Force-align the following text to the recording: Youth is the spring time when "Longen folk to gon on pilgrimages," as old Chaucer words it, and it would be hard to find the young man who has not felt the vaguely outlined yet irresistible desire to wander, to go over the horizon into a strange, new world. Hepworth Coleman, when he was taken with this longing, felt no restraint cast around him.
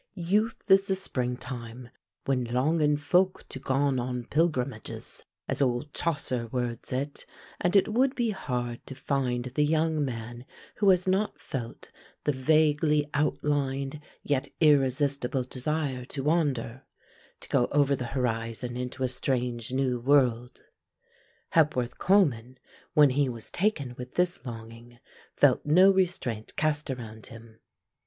Youth 0.15 0.63
is 0.67 0.87
the 0.87 0.95
spring 0.95 1.37
time 1.37 1.89
when 2.25 2.45
"Longen 2.45 2.97
folk 2.97 3.47
to 3.49 3.59
gon 3.59 3.99
on 3.99 4.23
pilgrimages," 4.25 5.23
as 5.47 5.61
old 5.61 5.93
Chaucer 5.93 6.47
words 6.47 6.91
it, 6.91 7.27
and 7.59 7.75
it 7.75 7.87
would 7.87 8.15
be 8.15 8.31
hard 8.31 8.83
to 8.87 8.95
find 8.95 9.45
the 9.53 9.63
young 9.63 10.03
man 10.03 10.45
who 10.77 10.89
has 10.89 11.07
not 11.07 11.39
felt 11.39 11.91
the 12.23 12.31
vaguely 12.31 13.11
outlined 13.13 14.01
yet 14.23 14.47
irresistible 14.59 15.43
desire 15.43 16.03
to 16.05 16.23
wander, 16.23 16.81
to 17.39 17.47
go 17.49 17.67
over 17.71 17.95
the 17.95 18.05
horizon 18.05 18.75
into 18.75 19.03
a 19.03 19.07
strange, 19.07 19.71
new 19.71 19.99
world. 19.99 20.61
Hepworth 21.49 21.99
Coleman, 21.99 22.57
when 22.95 23.11
he 23.11 23.29
was 23.29 23.51
taken 23.51 23.93
with 23.99 24.15
this 24.15 24.43
longing, 24.47 24.97
felt 25.35 25.63
no 25.63 25.91
restraint 25.91 26.55
cast 26.55 26.89
around 26.89 27.27
him. 27.27 27.59